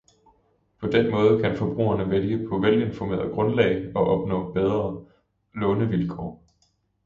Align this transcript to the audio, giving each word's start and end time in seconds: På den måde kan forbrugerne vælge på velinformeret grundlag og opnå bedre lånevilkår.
På 0.79 0.87
den 0.87 1.11
måde 1.11 1.41
kan 1.43 1.57
forbrugerne 1.57 2.09
vælge 2.11 2.47
på 2.49 2.57
velinformeret 2.57 3.31
grundlag 3.33 3.91
og 3.95 4.05
opnå 4.07 4.51
bedre 4.51 5.05
lånevilkår. 5.55 6.43